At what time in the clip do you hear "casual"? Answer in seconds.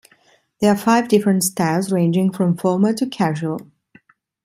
3.05-3.69